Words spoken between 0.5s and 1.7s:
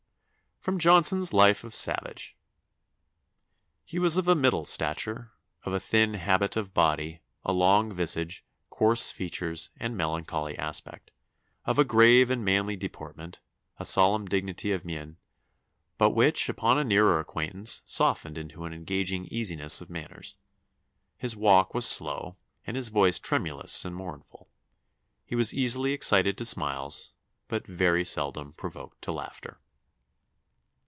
[Sidenote: Johnson's Life